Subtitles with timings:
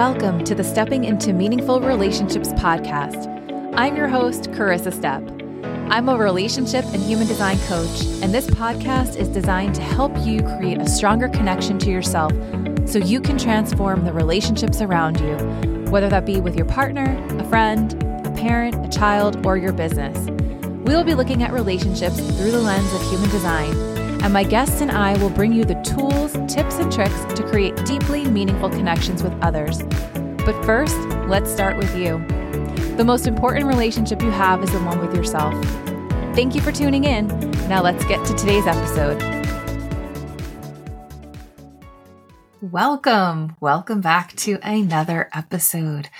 [0.00, 3.28] Welcome to the Stepping into Meaningful Relationships podcast.
[3.76, 5.92] I'm your host, Carissa Stepp.
[5.92, 10.40] I'm a relationship and human design coach, and this podcast is designed to help you
[10.56, 12.32] create a stronger connection to yourself
[12.88, 15.36] so you can transform the relationships around you,
[15.90, 17.92] whether that be with your partner, a friend,
[18.26, 20.16] a parent, a child, or your business.
[20.86, 24.82] We will be looking at relationships through the lens of human design, and my guests
[24.82, 29.22] and I will bring you the tools, tips, and tricks to create deeply meaningful connections
[29.22, 29.82] with others.
[30.44, 32.18] But first, let's start with you.
[32.96, 35.54] The most important relationship you have is the one with yourself.
[36.34, 37.28] Thank you for tuning in.
[37.68, 39.22] Now let's get to today's episode.
[42.60, 43.56] Welcome.
[43.58, 46.10] Welcome back to another episode.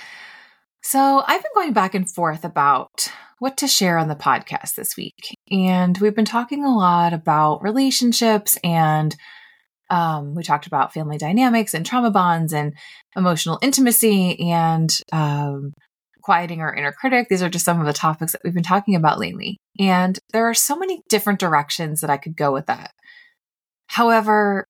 [0.81, 3.11] So, I've been going back and forth about
[3.41, 5.35] what to share on the podcast this week.
[5.49, 9.15] And we've been talking a lot about relationships and
[9.89, 12.75] um, we talked about family dynamics and trauma bonds and
[13.15, 15.73] emotional intimacy and um,
[16.21, 17.29] quieting our inner critic.
[17.29, 19.57] These are just some of the topics that we've been talking about lately.
[19.79, 22.91] And there are so many different directions that I could go with that.
[23.87, 24.67] However,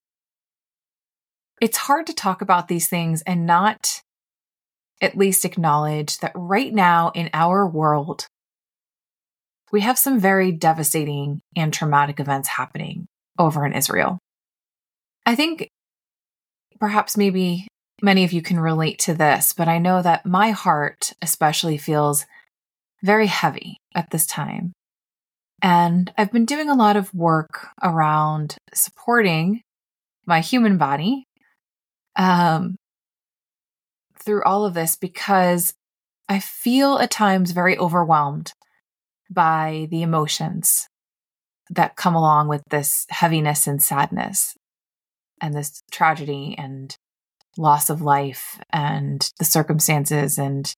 [1.62, 4.02] it's hard to talk about these things and not
[5.02, 8.28] at least acknowledge that right now in our world,
[9.72, 13.08] we have some very devastating and traumatic events happening
[13.40, 14.20] over in Israel.
[15.26, 15.70] I think
[16.80, 17.68] perhaps maybe
[18.02, 22.26] many of you can relate to this, but I know that my heart especially feels
[23.04, 24.74] very heavy at this time.
[25.62, 29.62] And I've been doing a lot of work around supporting
[30.26, 31.26] my human body
[32.16, 32.76] um,
[34.20, 35.74] through all of this because
[36.28, 38.54] I feel at times very overwhelmed
[39.32, 40.88] by the emotions
[41.70, 44.56] that come along with this heaviness and sadness
[45.42, 46.96] and this tragedy and
[47.58, 50.74] loss of life and the circumstances and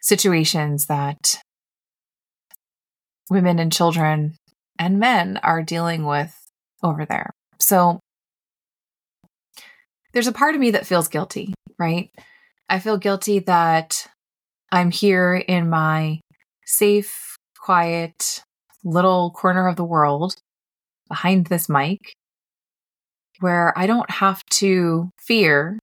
[0.00, 1.38] situations that
[3.30, 4.34] women and children
[4.78, 6.34] and men are dealing with
[6.82, 7.30] over there.
[7.58, 8.00] So
[10.12, 12.10] there's a part of me that feels guilty, right?
[12.68, 14.06] I feel guilty that
[14.70, 16.20] I'm here in my
[16.64, 17.31] safe,
[17.62, 18.42] quiet
[18.84, 20.34] little corner of the world
[21.08, 22.00] behind this mic
[23.40, 25.78] where I don't have to fear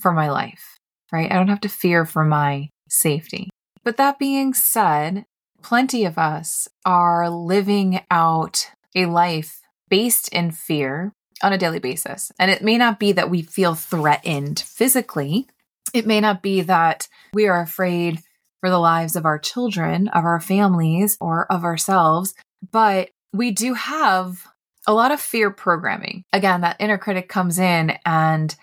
[0.00, 0.78] for my life,
[1.12, 1.30] right?
[1.30, 3.50] I don't have to fear for my safety.
[3.84, 5.24] But that being said,
[5.62, 11.12] plenty of us are living out a life based in fear
[11.42, 12.32] on a daily basis.
[12.38, 15.46] And it may not be that we feel threatened physically,
[15.92, 18.22] it may not be that we are afraid
[18.62, 22.32] for the lives of our children, of our families, or of ourselves,
[22.70, 24.46] but we do have
[24.86, 26.22] a lot of fear programming.
[26.32, 28.54] Again, that inner critic comes in and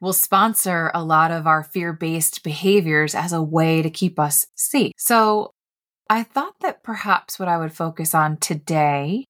[0.00, 4.48] will sponsor a lot of our fear based behaviors as a way to keep us
[4.56, 4.92] safe.
[4.98, 5.52] So
[6.10, 9.26] I thought that perhaps what I would focus on today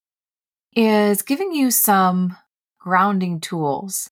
[0.75, 2.37] is giving you some
[2.78, 4.09] grounding tools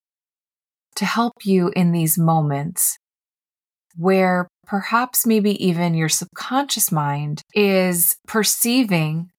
[0.97, 2.99] to help you in these moments
[3.97, 9.31] where perhaps maybe even your subconscious mind is perceiving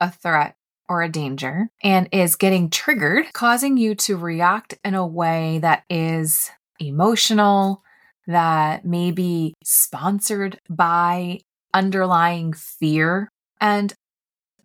[0.00, 0.56] a threat
[0.88, 5.84] or a danger and is getting triggered, causing you to react in a way that
[5.88, 7.82] is emotional,
[8.26, 11.40] that may be sponsored by
[11.72, 13.28] underlying fear.
[13.60, 13.92] And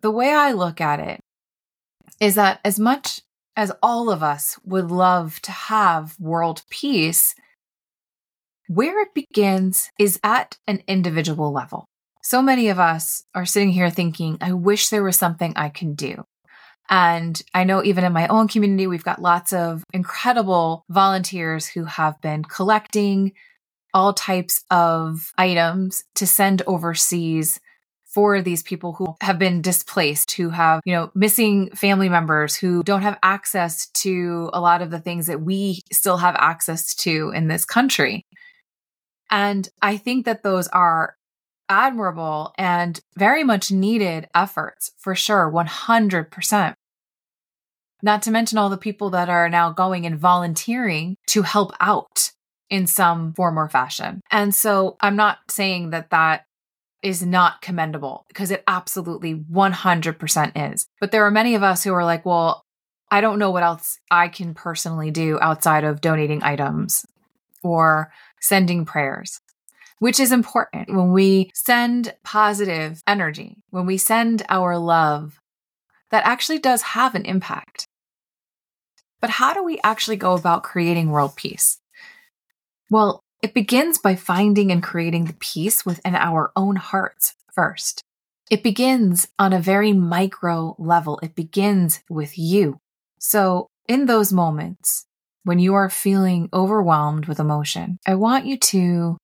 [0.00, 1.20] the way I look at it
[2.20, 3.22] is that as much
[3.56, 7.34] as all of us would love to have world peace,
[8.68, 11.86] where it begins is at an individual level.
[12.22, 15.94] So many of us are sitting here thinking, I wish there was something I can
[15.94, 16.24] do.
[16.90, 21.84] And I know even in my own community, we've got lots of incredible volunteers who
[21.84, 23.32] have been collecting
[23.94, 27.58] all types of items to send overseas
[28.04, 32.82] for these people who have been displaced, who have, you know, missing family members, who
[32.82, 37.30] don't have access to a lot of the things that we still have access to
[37.34, 38.24] in this country.
[39.30, 41.16] And I think that those are
[41.68, 46.74] admirable and very much needed efforts for sure, 100%.
[48.02, 52.30] Not to mention all the people that are now going and volunteering to help out
[52.70, 54.20] in some form or fashion.
[54.30, 56.44] And so I'm not saying that that
[57.02, 60.86] is not commendable because it absolutely 100% is.
[61.00, 62.62] But there are many of us who are like, well,
[63.10, 67.06] I don't know what else I can personally do outside of donating items
[67.62, 69.40] or sending prayers
[69.98, 75.40] which is important when we send positive energy, when we send our love,
[76.10, 77.86] that actually does have an impact.
[79.20, 81.80] But how do we actually go about creating world peace?
[82.90, 88.02] Well, It begins by finding and creating the peace within our own hearts first.
[88.50, 91.20] It begins on a very micro level.
[91.22, 92.80] It begins with you.
[93.20, 95.06] So, in those moments
[95.48, 99.16] when you are feeling overwhelmed with emotion, I want you to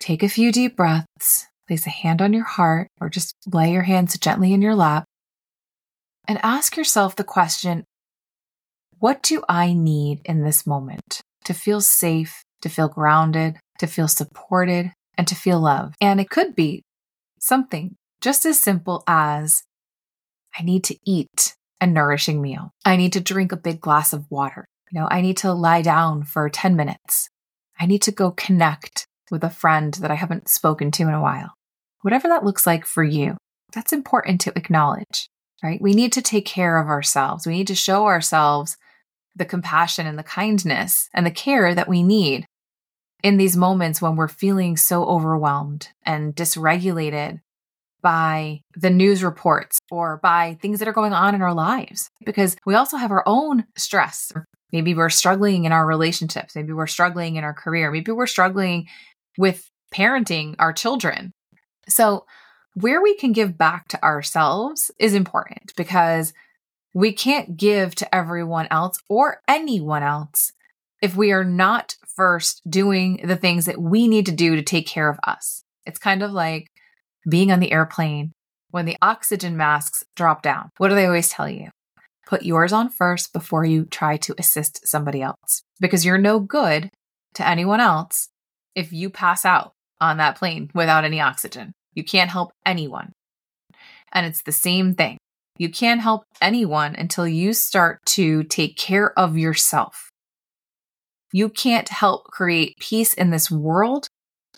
[0.00, 3.82] take a few deep breaths, place a hand on your heart, or just lay your
[3.82, 5.04] hands gently in your lap,
[6.26, 7.84] and ask yourself the question
[8.98, 14.08] What do I need in this moment to feel safe, to feel grounded, to feel
[14.08, 15.96] supported, and to feel loved?
[16.00, 16.82] And it could be
[17.38, 19.64] something just as simple as
[20.58, 22.70] I need to eat a nourishing meal.
[22.86, 24.64] I need to drink a big glass of water.
[24.90, 27.28] You know, I need to lie down for 10 minutes.
[27.78, 31.20] I need to go connect with a friend that I haven't spoken to in a
[31.20, 31.54] while.
[32.02, 33.36] Whatever that looks like for you,
[33.72, 35.28] that's important to acknowledge,
[35.62, 35.80] right?
[35.80, 37.46] We need to take care of ourselves.
[37.46, 38.76] We need to show ourselves
[39.34, 42.46] the compassion and the kindness and the care that we need
[43.22, 47.40] in these moments when we're feeling so overwhelmed and dysregulated
[48.02, 52.56] by the news reports or by things that are going on in our lives because
[52.64, 54.32] we also have our own stress.
[54.76, 56.54] Maybe we're struggling in our relationships.
[56.54, 57.90] Maybe we're struggling in our career.
[57.90, 58.88] Maybe we're struggling
[59.38, 61.32] with parenting our children.
[61.88, 62.26] So,
[62.74, 66.34] where we can give back to ourselves is important because
[66.92, 70.52] we can't give to everyone else or anyone else
[71.00, 74.86] if we are not first doing the things that we need to do to take
[74.86, 75.64] care of us.
[75.86, 76.66] It's kind of like
[77.26, 78.32] being on the airplane
[78.72, 80.68] when the oxygen masks drop down.
[80.76, 81.70] What do they always tell you?
[82.26, 86.90] Put yours on first before you try to assist somebody else because you're no good
[87.34, 88.28] to anyone else
[88.74, 91.72] if you pass out on that plane without any oxygen.
[91.94, 93.12] You can't help anyone.
[94.12, 95.18] And it's the same thing.
[95.56, 100.10] You can't help anyone until you start to take care of yourself.
[101.32, 104.08] You can't help create peace in this world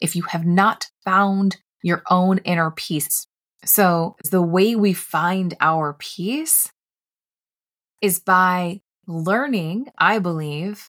[0.00, 3.26] if you have not found your own inner peace.
[3.64, 6.70] So, the way we find our peace
[8.00, 10.88] is by learning, I believe,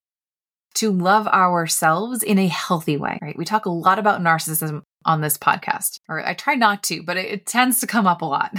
[0.76, 3.38] to love ourselves in a healthy way, right?
[3.38, 7.18] We talk a lot about narcissism on this podcast, or I try not to, but
[7.18, 8.54] it, it tends to come up a lot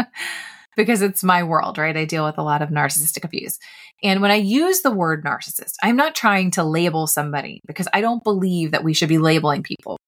[0.76, 1.96] because it's my world, right?
[1.96, 3.58] I deal with a lot of narcissistic abuse.
[4.02, 8.00] And when I use the word narcissist, I'm not trying to label somebody because I
[8.00, 9.98] don't believe that we should be labeling people.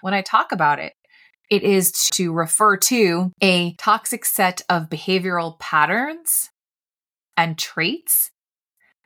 [0.00, 0.94] When I talk about it,
[1.50, 6.50] it is to refer to a toxic set of behavioral patterns
[7.38, 8.32] and traits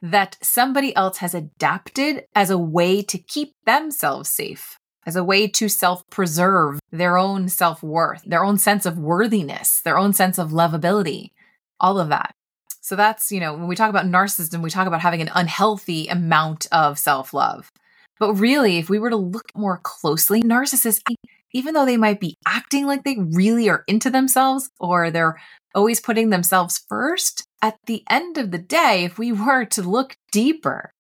[0.01, 4.77] that somebody else has adapted as a way to keep themselves safe,
[5.07, 9.81] as a way to self preserve their own self worth, their own sense of worthiness,
[9.83, 11.29] their own sense of lovability,
[11.79, 12.33] all of that.
[12.81, 16.09] So that's, you know, when we talk about narcissism, we talk about having an unhealthy
[16.09, 17.71] amount of self love.
[18.19, 21.03] But really, if we were to look more closely, narcissists
[21.53, 25.41] even though they might be acting like they really are into themselves or they're
[25.75, 30.17] always putting themselves first, at the end of the day, if we were to look
[30.31, 30.91] deeper,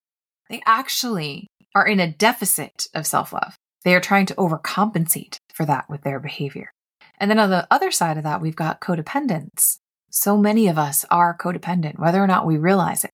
[0.48, 3.56] they actually are in a deficit of self love.
[3.84, 6.70] They are trying to overcompensate for that with their behavior.
[7.18, 9.78] And then on the other side of that, we've got codependence.
[10.10, 13.10] So many of us are codependent, whether or not we realize it.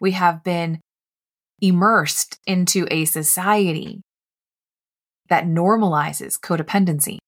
[0.00, 0.80] We have been
[1.60, 4.00] immersed into a society
[5.28, 7.18] that normalizes codependency.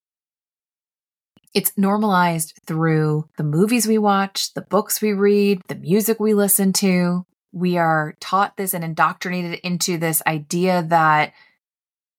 [1.52, 6.72] It's normalized through the movies we watch, the books we read, the music we listen
[6.74, 7.26] to.
[7.52, 11.32] We are taught this and indoctrinated into this idea that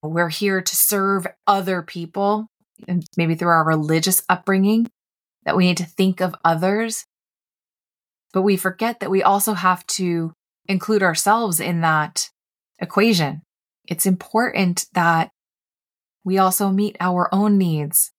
[0.03, 2.47] we're here to serve other people,
[2.87, 4.89] and maybe through our religious upbringing,
[5.45, 7.05] that we need to think of others.
[8.33, 10.33] But we forget that we also have to
[10.67, 12.29] include ourselves in that
[12.79, 13.43] equation.
[13.87, 15.31] It's important that
[16.25, 18.11] we also meet our own needs,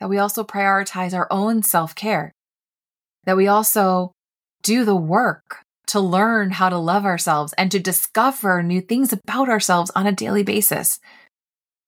[0.00, 2.32] that we also prioritize our own self care,
[3.24, 4.12] that we also
[4.62, 9.48] do the work to learn how to love ourselves and to discover new things about
[9.48, 10.98] ourselves on a daily basis.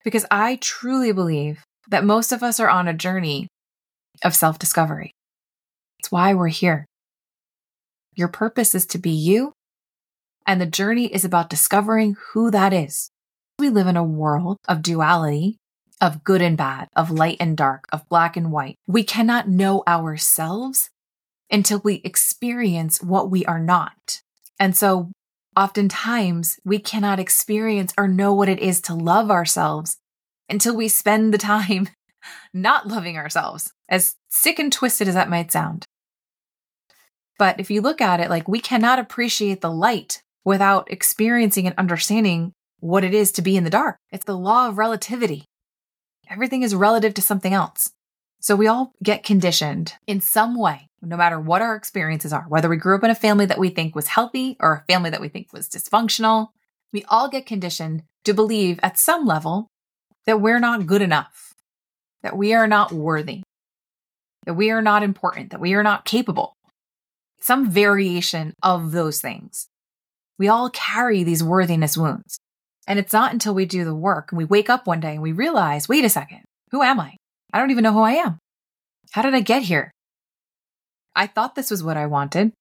[0.04, 3.48] Because I truly believe that most of us are on a journey
[4.22, 5.12] of self discovery.
[5.98, 6.86] It's why we're here.
[8.14, 9.52] Your purpose is to be you,
[10.46, 13.10] and the journey is about discovering who that is.
[13.58, 15.58] We live in a world of duality,
[16.00, 18.76] of good and bad, of light and dark, of black and white.
[18.86, 20.90] We cannot know ourselves
[21.50, 24.20] until we experience what we are not.
[24.58, 25.10] And so
[25.56, 29.96] oftentimes we cannot experience or know what it is to love ourselves
[30.48, 31.88] until we spend the time
[32.54, 35.84] not loving ourselves, as sick and twisted as that might sound.
[37.38, 41.76] But if you look at it like we cannot appreciate the light without experiencing and
[41.76, 43.96] understanding what it is to be in the dark.
[44.12, 45.44] It's the law of relativity.
[46.28, 47.92] Everything is relative to something else.
[48.40, 52.68] So we all get conditioned in some way, no matter what our experiences are, whether
[52.68, 55.20] we grew up in a family that we think was healthy or a family that
[55.20, 56.48] we think was dysfunctional.
[56.92, 59.68] We all get conditioned to believe at some level
[60.26, 61.54] that we're not good enough,
[62.22, 63.42] that we are not worthy,
[64.44, 66.54] that we are not important, that we are not capable.
[67.40, 69.68] Some variation of those things.
[70.38, 72.38] We all carry these worthiness wounds.
[72.86, 75.22] And it's not until we do the work and we wake up one day and
[75.22, 77.16] we realize, wait a second, who am I?
[77.52, 78.38] I don't even know who I am.
[79.12, 79.90] How did I get here?
[81.14, 82.52] I thought this was what I wanted.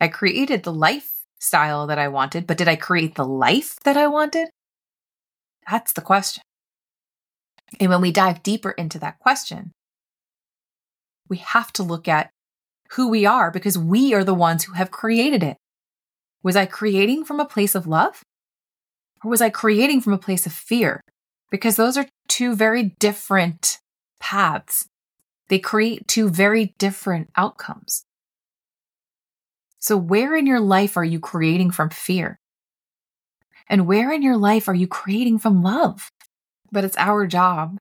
[0.00, 4.06] I created the lifestyle that I wanted, but did I create the life that I
[4.06, 4.48] wanted?
[5.68, 6.42] That's the question.
[7.78, 9.72] And when we dive deeper into that question,
[11.28, 12.30] we have to look at
[12.92, 15.56] who we are because we are the ones who have created it.
[16.42, 18.22] Was I creating from a place of love?
[19.24, 21.00] Or was I creating from a place of fear?
[21.50, 23.78] Because those are two very different
[24.18, 24.88] paths.
[25.48, 28.04] They create two very different outcomes.
[29.78, 32.38] So, where in your life are you creating from fear?
[33.68, 36.10] And where in your life are you creating from love?
[36.70, 37.78] But it's our job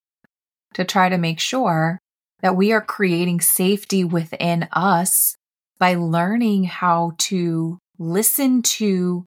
[0.74, 2.00] to try to make sure
[2.42, 5.36] that we are creating safety within us
[5.78, 9.26] by learning how to listen to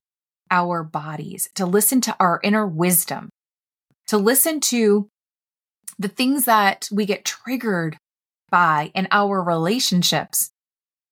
[0.53, 3.31] our bodies, to listen to our inner wisdom,
[4.07, 5.09] to listen to
[5.99, 7.97] the things that we get triggered
[8.51, 10.51] by in our relationships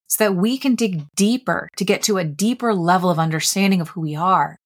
[0.07, 3.89] so that we can dig deeper to get to a deeper level of understanding of
[3.91, 4.57] who we are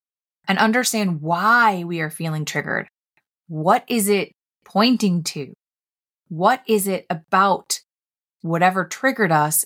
[0.49, 2.89] and understand why we are feeling triggered.
[3.47, 4.33] What is it
[4.65, 5.55] pointing to?
[6.29, 7.81] What is it about
[8.43, 9.65] whatever triggered us?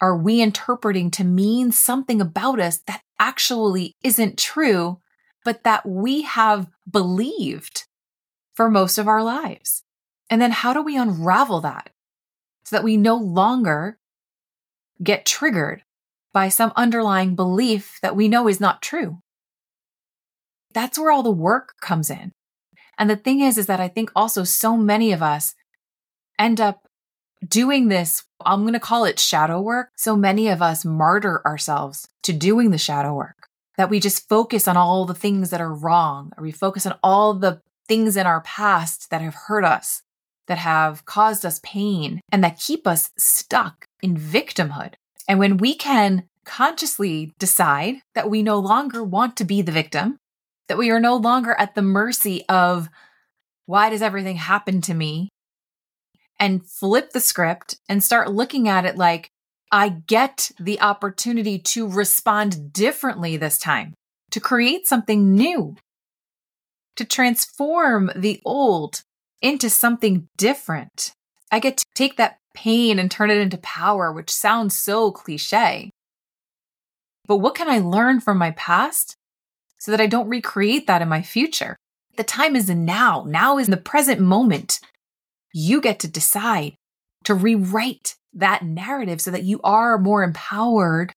[0.00, 5.00] Are we interpreting to mean something about us that actually isn't true,
[5.44, 7.84] but that we have believed
[8.54, 9.82] for most of our lives?
[10.30, 11.90] And then how do we unravel that
[12.64, 13.98] so that we no longer
[15.02, 15.82] get triggered
[16.32, 19.18] by some underlying belief that we know is not true?
[20.72, 22.32] That's where all the work comes in.
[22.98, 25.54] And the thing is, is that I think also so many of us
[26.38, 26.86] end up
[27.46, 28.24] doing this.
[28.44, 29.90] I'm going to call it shadow work.
[29.96, 34.68] So many of us martyr ourselves to doing the shadow work that we just focus
[34.68, 38.26] on all the things that are wrong, or we focus on all the things in
[38.26, 40.02] our past that have hurt us,
[40.46, 44.94] that have caused us pain, and that keep us stuck in victimhood.
[45.28, 50.18] And when we can consciously decide that we no longer want to be the victim,
[50.68, 52.88] that we are no longer at the mercy of
[53.66, 55.30] why does everything happen to me?
[56.40, 59.30] And flip the script and start looking at it like,
[59.70, 63.94] I get the opportunity to respond differently this time,
[64.30, 65.76] to create something new,
[66.96, 69.02] to transform the old
[69.40, 71.12] into something different.
[71.50, 75.90] I get to take that pain and turn it into power, which sounds so cliche.
[77.26, 79.16] But what can I learn from my past
[79.78, 81.76] so that I don't recreate that in my future?
[82.16, 83.24] The time is now.
[83.26, 84.80] Now is the present moment.
[85.56, 86.74] You get to decide
[87.22, 91.12] to rewrite that narrative so that you are more empowered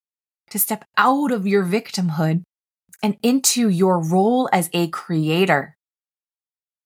[0.51, 2.43] to step out of your victimhood
[3.01, 5.75] and into your role as a creator,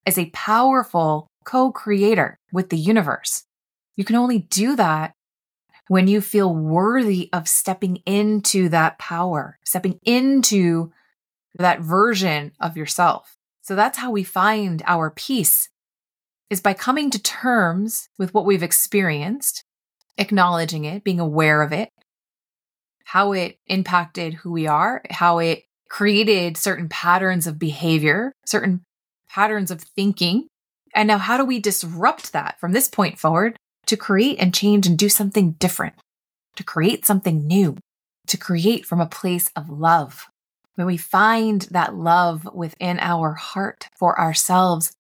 [0.05, 3.43] as a powerful co creator with the universe.
[3.97, 5.11] You can only do that
[5.89, 10.93] when you feel worthy of stepping into that power, stepping into
[11.55, 13.35] that version of yourself.
[13.61, 15.67] So that's how we find our peace
[16.51, 19.63] is by coming to terms with what we've experienced
[20.17, 21.89] acknowledging it, being aware of it,
[23.05, 28.83] how it impacted who we are, how it created certain patterns of behavior, certain
[29.29, 30.47] patterns of thinking.
[30.93, 34.85] And now, how do we disrupt that from this point forward to create and change
[34.85, 35.95] and do something different,
[36.57, 37.77] to create something new,
[38.27, 40.27] to create from a place of love?
[40.75, 44.91] When we find that love within our heart for ourselves,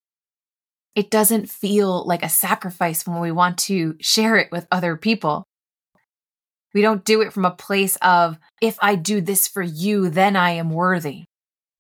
[0.95, 5.45] it doesn't feel like a sacrifice when we want to share it with other people.
[6.73, 10.35] We don't do it from a place of, if I do this for you, then
[10.35, 11.25] I am worthy.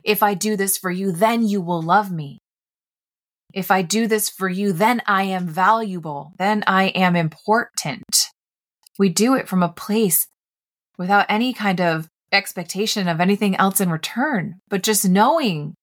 [0.03, 2.39] If I do this for you, then you will love me.
[3.53, 6.31] If I do this for you, then I am valuable.
[6.37, 8.27] Then I am important.
[8.97, 10.27] We do it from a place
[10.97, 15.75] without any kind of expectation of anything else in return, but just knowing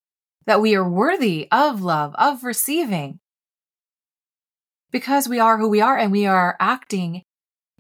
[0.49, 3.21] that we are worthy of love, of receiving.
[4.91, 7.23] Because we are who we are and we are acting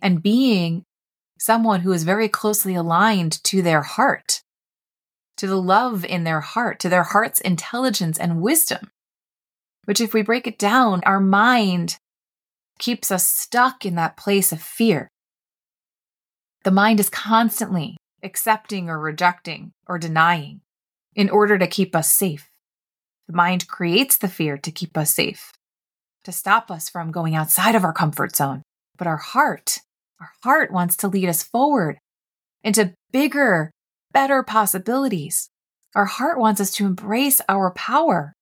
[0.02, 0.84] and being
[1.38, 4.42] someone who is very closely aligned to their heart.
[5.38, 8.90] to the love in their heart, to their heart's intelligence and wisdom.
[9.84, 11.96] Which, if we break it down, our mind
[12.78, 15.08] keeps us stuck in that place of fear.
[16.64, 20.60] The mind is constantly accepting or rejecting or denying
[21.14, 22.50] in order to keep us safe.
[23.28, 25.52] The mind creates the fear to keep us safe,
[26.24, 28.62] to stop us from going outside of our comfort zone.
[28.96, 29.80] But our heart,
[30.18, 31.98] our heart wants to lead us forward
[32.64, 33.70] into bigger,
[34.12, 35.50] better possibilities.
[35.94, 38.32] Our heart wants us to embrace our power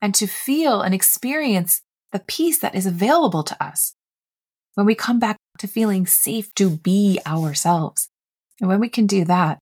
[0.00, 3.94] and to feel and experience the peace that is available to us
[4.74, 8.08] when we come back to feeling safe to be ourselves.
[8.60, 9.58] And when we can do that,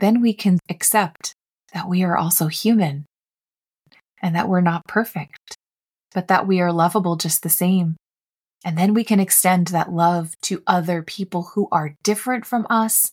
[0.00, 1.34] then we can accept
[1.74, 3.04] that we are also human
[4.22, 5.56] and that we're not perfect,
[6.14, 7.96] but that we are lovable just the same.
[8.64, 13.12] And then we can extend that love to other people who are different from us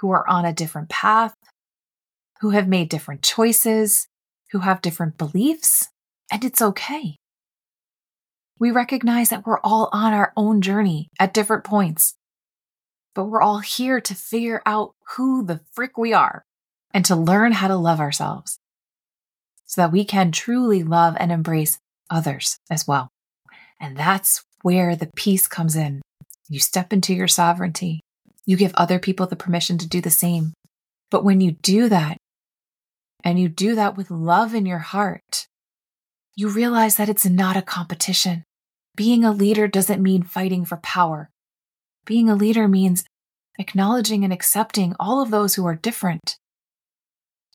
[0.00, 1.34] who are on a different path,
[2.40, 4.06] who have made different choices,
[4.50, 5.88] who have different beliefs,
[6.32, 7.16] and it's okay.
[8.58, 12.14] We recognize that we're all on our own journey at different points,
[13.14, 16.44] but we're all here to figure out who the frick we are
[16.92, 18.58] and to learn how to love ourselves
[19.70, 21.78] so that we can truly love and embrace
[22.10, 23.08] others as well.
[23.78, 26.02] And that's where the peace comes in.
[26.48, 28.00] You step into your sovereignty.
[28.44, 30.54] You give other people the permission to do the same.
[31.08, 32.16] But when you do that,
[33.22, 35.46] and you do that with love in your heart,
[36.34, 38.42] you realize that it's not a competition.
[38.96, 41.30] Being a leader doesn't mean fighting for power.
[42.04, 43.04] Being a leader means
[43.56, 46.38] acknowledging and accepting all of those who are different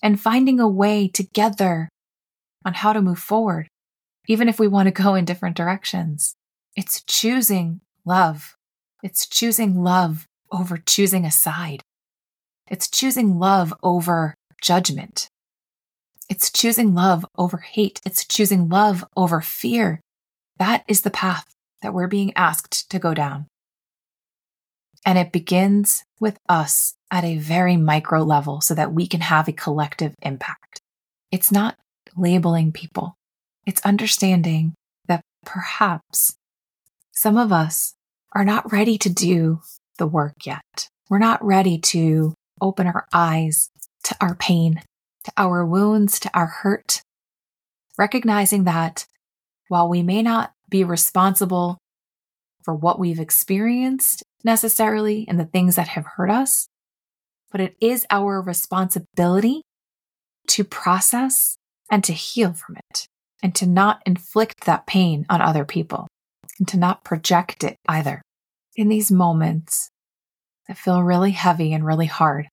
[0.01, 1.89] and finding a way together
[2.65, 3.69] on how to move forward,
[4.27, 6.35] even if we want to go in different directions.
[6.75, 8.55] It's choosing love.
[9.03, 11.83] It's choosing love over choosing a side.
[12.67, 15.29] It's choosing love over judgment.
[16.27, 18.01] It's choosing love over hate.
[18.05, 20.01] It's choosing love over fear.
[20.57, 21.45] That is the path
[21.81, 23.45] that we're being asked to go down.
[25.05, 29.47] And it begins with us at a very micro level so that we can have
[29.47, 30.81] a collective impact.
[31.31, 31.77] It's not
[32.17, 33.15] labeling people,
[33.65, 34.73] it's understanding
[35.07, 36.35] that perhaps
[37.11, 37.93] some of us
[38.33, 39.61] are not ready to do
[39.97, 40.89] the work yet.
[41.09, 43.69] We're not ready to open our eyes
[44.03, 44.81] to our pain,
[45.23, 47.01] to our wounds, to our hurt.
[47.97, 49.05] Recognizing that
[49.67, 51.77] while we may not be responsible
[52.63, 56.67] for what we've experienced necessarily and the things that have hurt us,
[57.51, 59.61] but it is our responsibility
[60.47, 61.55] to process
[61.91, 63.07] and to heal from it
[63.43, 66.07] and to not inflict that pain on other people
[66.59, 68.21] and to not project it either
[68.75, 69.89] in these moments
[70.67, 72.47] that feel really heavy and really hard,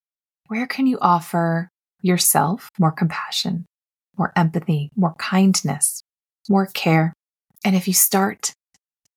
[0.49, 1.69] where can you offer
[2.01, 3.67] yourself more compassion,
[4.17, 6.03] more empathy, more kindness,
[6.49, 7.13] more care?
[7.65, 8.53] And if you start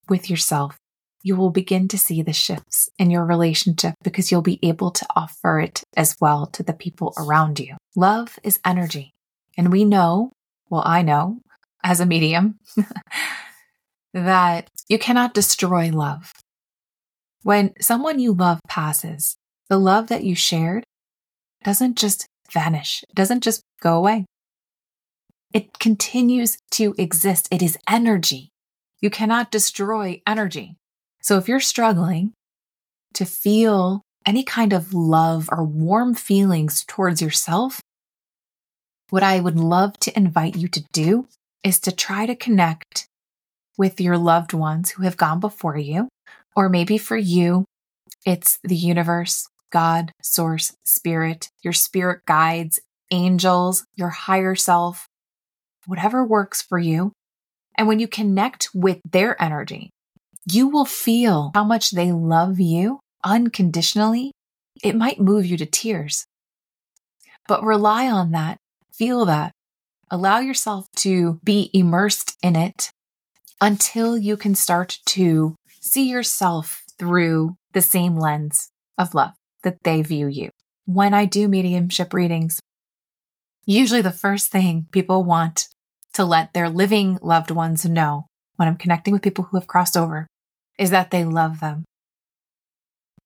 [0.08, 0.78] with yourself,
[1.24, 5.08] you will begin to see the shifts in your relationship because you'll be able to
[5.16, 7.76] offer it as well to the people around you.
[7.96, 9.15] Love is energy.
[9.58, 10.32] And we know,
[10.70, 11.42] well, I know
[11.84, 12.60] as a medium,
[14.14, 16.34] that you cannot destroy love.
[17.44, 19.38] When someone you love passes,
[19.70, 20.84] the love that you shared
[21.64, 24.26] doesn't just vanish, it doesn't just go away.
[25.54, 27.48] It continues to exist.
[27.52, 28.50] It is energy.
[29.00, 30.76] You cannot destroy energy.
[31.22, 32.34] So if you're struggling
[33.14, 37.80] to feel any kind of love or warm feelings towards yourself,
[39.10, 41.28] what I would love to invite you to do
[41.64, 43.08] is to try to connect
[43.78, 46.08] with your loved ones who have gone before you
[46.56, 47.66] or maybe for you,
[48.26, 52.80] it's the universe, God, source, spirit, your spirit guides,
[53.12, 55.08] angels, your higher self,
[55.86, 57.12] whatever works for you.
[57.78, 59.90] And when you connect with their energy,
[60.50, 64.32] you will feel how much they love you unconditionally.
[64.84, 66.26] It might move you to tears,
[67.48, 68.58] but rely on that,
[68.98, 69.52] feel that,
[70.10, 72.92] allow yourself to be immersed in it
[73.62, 80.02] until you can start to see yourself through the same lens of love that they
[80.02, 80.50] view you.
[80.86, 82.60] When I do mediumship readings,
[83.66, 85.68] usually the first thing people want
[86.14, 89.98] to let their living loved ones know when I'm connecting with people who have crossed
[89.98, 90.28] over
[90.78, 91.86] is that they love them,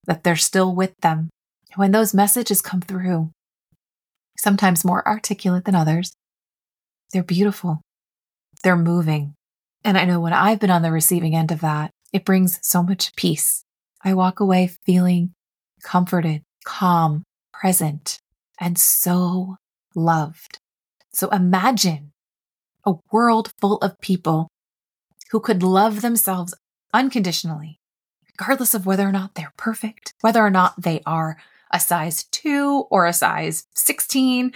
[0.06, 1.30] that they're still with them.
[1.76, 3.32] When those messages come through,
[4.40, 6.14] sometimes more articulate than others,
[7.12, 7.82] they're beautiful,
[8.64, 9.36] they're moving.
[9.84, 12.82] And I know when I've been on the receiving end of that, it brings so
[12.82, 13.64] much peace.
[14.04, 15.34] I walk away feeling
[15.84, 17.24] comforted, calm,
[17.54, 18.20] present,
[18.60, 19.58] and so
[19.96, 20.60] loved.
[21.12, 22.12] So imagine
[22.86, 24.50] a world full of people
[25.32, 26.54] who could love themselves
[26.94, 27.80] unconditionally,
[28.32, 31.38] regardless of whether or not they're perfect, whether or not they are
[31.72, 34.54] a size two or a size 16,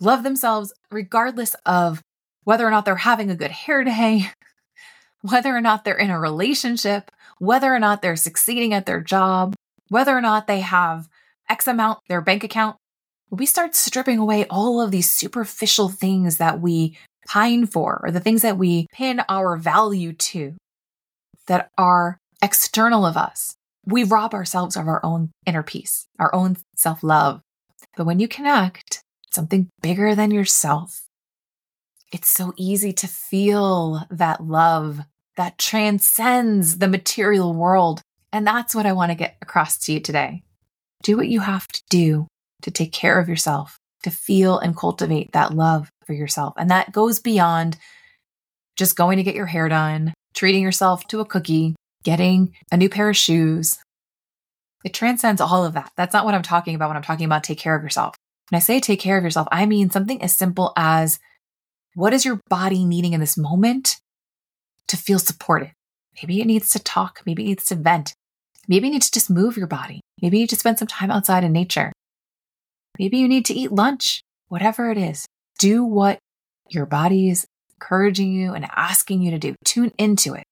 [0.00, 2.02] love themselves regardless of
[2.44, 4.30] whether or not they're having a good hair day,
[5.22, 9.54] whether or not they're in a relationship, whether or not they're succeeding at their job,
[9.88, 11.08] whether or not they have
[11.48, 12.76] X amount their bank account.
[13.30, 16.96] We start stripping away all of these superficial things that we
[17.26, 20.54] pine for or the things that we pin our value to
[21.46, 23.57] that are external of us.
[23.86, 27.40] We rob ourselves of our own inner peace, our own self love.
[27.96, 31.08] But when you connect something bigger than yourself,
[32.12, 35.00] it's so easy to feel that love
[35.36, 38.02] that transcends the material world.
[38.32, 40.42] And that's what I want to get across to you today.
[41.02, 42.26] Do what you have to do
[42.62, 46.54] to take care of yourself, to feel and cultivate that love for yourself.
[46.56, 47.76] And that goes beyond
[48.76, 52.88] just going to get your hair done, treating yourself to a cookie, getting a new
[52.88, 53.78] pair of shoes.
[54.84, 55.92] It transcends all of that.
[55.96, 58.14] That's not what I'm talking about when I'm talking about take care of yourself.
[58.50, 61.18] When I say take care of yourself, I mean something as simple as
[61.94, 63.96] what is your body needing in this moment
[64.86, 65.72] to feel supported?
[66.22, 67.22] Maybe it needs to talk.
[67.26, 68.14] Maybe it needs to vent.
[68.68, 70.00] Maybe you need to just move your body.
[70.20, 71.92] Maybe you need to spend some time outside in nature.
[72.98, 75.26] Maybe you need to eat lunch, whatever it is.
[75.58, 76.18] Do what
[76.68, 79.54] your body is encouraging you and asking you to do.
[79.64, 80.44] Tune into it.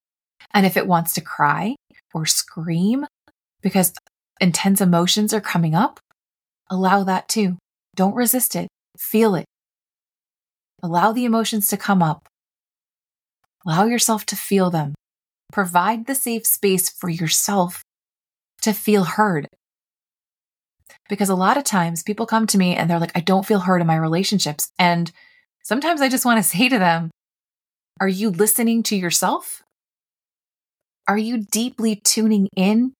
[0.52, 1.76] And if it wants to cry
[2.14, 3.06] or scream
[3.62, 3.92] because
[4.40, 6.00] intense emotions are coming up,
[6.70, 7.56] allow that too.
[7.94, 8.68] Don't resist it.
[8.98, 9.46] Feel it.
[10.82, 12.28] Allow the emotions to come up.
[13.66, 14.94] Allow yourself to feel them.
[15.52, 17.82] Provide the safe space for yourself
[18.62, 19.48] to feel heard.
[21.08, 23.60] Because a lot of times people come to me and they're like, I don't feel
[23.60, 24.70] heard in my relationships.
[24.78, 25.10] And
[25.62, 27.10] sometimes I just want to say to them,
[28.00, 29.62] Are you listening to yourself?
[31.08, 32.92] Are you deeply tuning in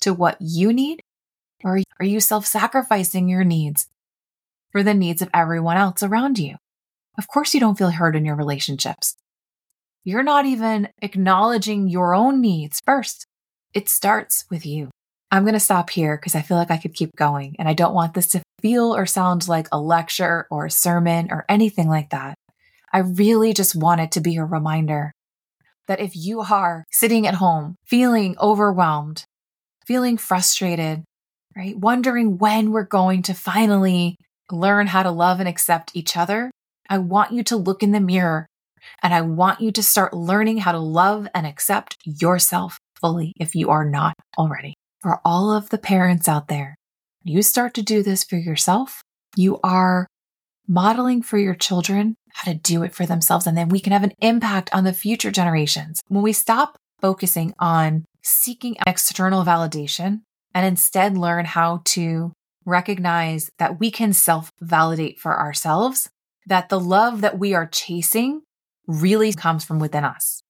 [0.00, 1.00] to what you need?
[1.64, 3.88] Or are you self sacrificing your needs
[4.70, 6.56] for the needs of everyone else around you?
[7.18, 9.16] Of course, you don't feel heard in your relationships.
[10.04, 13.26] You're not even acknowledging your own needs first.
[13.74, 14.90] It starts with you.
[15.32, 17.74] I'm going to stop here because I feel like I could keep going and I
[17.74, 21.88] don't want this to feel or sound like a lecture or a sermon or anything
[21.88, 22.36] like that.
[22.92, 25.12] I really just want it to be a reminder
[25.88, 29.24] that if you are sitting at home feeling overwhelmed,
[29.86, 31.04] feeling frustrated,
[31.56, 34.16] right, wondering when we're going to finally
[34.50, 36.50] learn how to love and accept each other,
[36.88, 38.46] I want you to look in the mirror
[39.02, 43.54] and I want you to start learning how to love and accept yourself fully if
[43.54, 44.74] you are not already.
[45.00, 46.76] For all of the parents out there,
[47.22, 49.02] you start to do this for yourself,
[49.36, 50.06] you are
[50.68, 53.46] modeling for your children how to do it for themselves.
[53.46, 56.02] And then we can have an impact on the future generations.
[56.08, 60.20] When we stop focusing on seeking external validation
[60.52, 62.32] and instead learn how to
[62.66, 66.10] recognize that we can self validate for ourselves,
[66.46, 68.42] that the love that we are chasing
[68.86, 70.42] really comes from within us.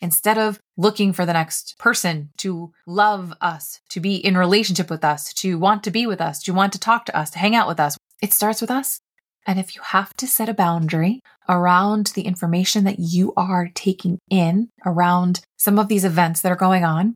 [0.00, 5.04] Instead of looking for the next person to love us, to be in relationship with
[5.04, 7.54] us, to want to be with us, to want to talk to us, to hang
[7.54, 9.00] out with us, it starts with us.
[9.46, 14.18] And if you have to set a boundary around the information that you are taking
[14.28, 17.14] in around some of these events that are going on,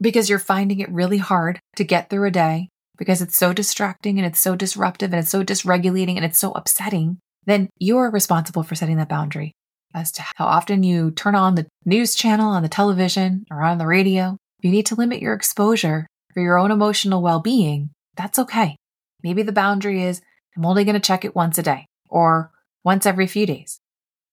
[0.00, 4.18] because you're finding it really hard to get through a day because it's so distracting
[4.18, 8.64] and it's so disruptive and it's so dysregulating and it's so upsetting, then you're responsible
[8.64, 9.52] for setting that boundary
[9.94, 13.78] as to how often you turn on the news channel on the television or on
[13.78, 14.36] the radio.
[14.60, 18.76] You need to limit your exposure for your own emotional well being, that's okay.
[19.22, 20.20] Maybe the boundary is
[20.58, 22.50] I'm only going to check it once a day, or
[22.82, 23.78] once every few days,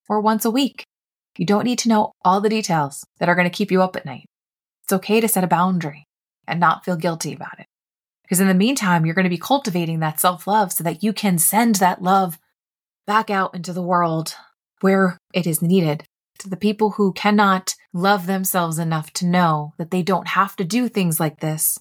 [0.10, 0.84] or once a week.
[1.38, 3.96] You don't need to know all the details that are going to keep you up
[3.96, 4.26] at night.
[4.84, 6.06] It's okay to set a boundary
[6.48, 7.68] and not feel guilty about it.
[8.24, 11.14] Because in the meantime, you're going to be cultivating that self love so that you
[11.14, 12.40] can send that love
[13.06, 14.34] back out into the world
[14.82, 16.06] where it is needed
[16.40, 20.64] to the people who cannot love themselves enough to know that they don't have to
[20.64, 21.78] do things like this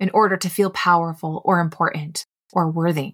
[0.00, 3.12] in order to feel powerful or important or worthy.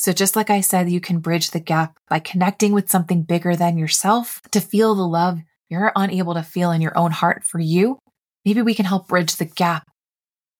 [0.00, 3.54] So just like I said, you can bridge the gap by connecting with something bigger
[3.54, 7.60] than yourself to feel the love you're unable to feel in your own heart for
[7.60, 7.98] you.
[8.46, 9.86] Maybe we can help bridge the gap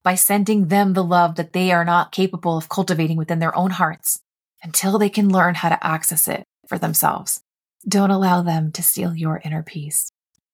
[0.05, 3.71] by sending them the love that they are not capable of cultivating within their own
[3.71, 4.21] hearts
[4.63, 7.41] until they can learn how to access it for themselves.
[7.89, 10.11] Don't allow them to steal your inner peace.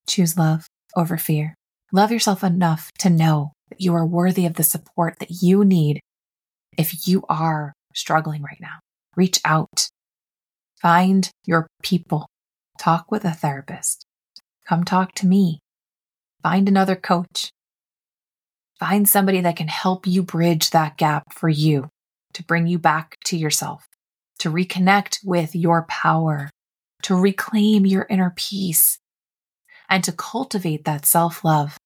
[0.07, 1.57] Choose love over fear.
[1.91, 5.99] Love yourself enough to know that you are worthy of the support that you need
[6.79, 8.79] if you are struggling right now.
[9.17, 9.89] Reach out.
[10.81, 12.29] Find your people.
[12.79, 14.05] Talk with a therapist.
[14.69, 15.61] Come talk to me.
[16.43, 17.51] Find another coach.
[18.79, 21.89] Find somebody that can help you bridge that gap for you
[22.35, 23.87] to bring you back to yourself,
[24.39, 26.51] to reconnect with your power,
[27.03, 28.99] to reclaim your inner peace,
[29.89, 31.79] and to cultivate that self love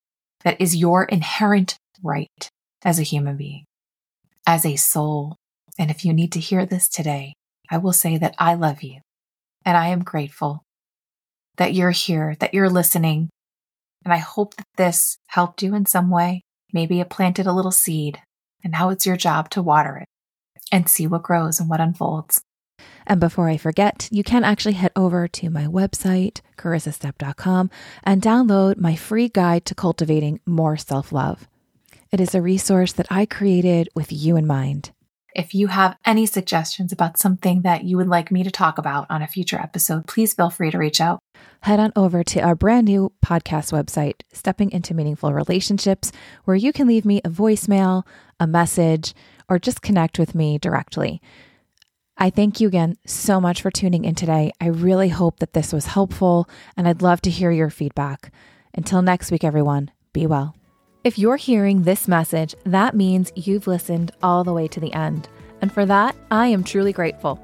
[0.43, 2.49] that is your inherent right
[2.83, 3.65] as a human being,
[4.45, 5.37] as a soul.
[5.77, 7.33] And if you need to hear this today,
[7.69, 9.01] I will say that I love you
[9.65, 10.63] and I am grateful
[11.57, 13.29] that you're here, that you're listening.
[14.03, 16.41] And I hope that this helped you in some way.
[16.73, 18.21] Maybe it planted a little seed,
[18.63, 20.07] and now it's your job to water it
[20.71, 22.41] and see what grows and what unfolds.
[23.05, 27.69] And before I forget, you can actually head over to my website, carissastepp.com,
[28.03, 31.47] and download my free guide to cultivating more self love.
[32.11, 34.91] It is a resource that I created with you in mind.
[35.33, 39.07] If you have any suggestions about something that you would like me to talk about
[39.09, 41.19] on a future episode, please feel free to reach out.
[41.61, 46.11] Head on over to our brand new podcast website, Stepping into Meaningful Relationships,
[46.43, 48.03] where you can leave me a voicemail,
[48.39, 49.13] a message,
[49.47, 51.21] or just connect with me directly.
[52.17, 54.51] I thank you again so much for tuning in today.
[54.59, 58.33] I really hope that this was helpful, and I'd love to hear your feedback.
[58.73, 60.55] Until next week, everyone, be well.
[61.03, 65.27] If you're hearing this message, that means you've listened all the way to the end.
[65.59, 67.39] And for that, I am truly grateful.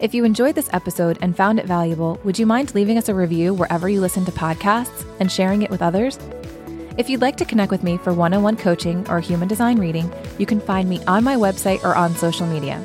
[0.00, 3.14] If you enjoyed this episode and found it valuable, would you mind leaving us a
[3.14, 6.18] review wherever you listen to podcasts and sharing it with others?
[6.98, 9.78] If you'd like to connect with me for one on one coaching or human design
[9.78, 12.84] reading, you can find me on my website or on social media.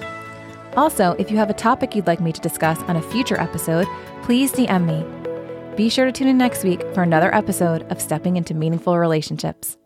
[0.77, 3.85] Also, if you have a topic you'd like me to discuss on a future episode,
[4.23, 5.75] please DM me.
[5.75, 9.77] Be sure to tune in next week for another episode of Stepping into Meaningful Relationships.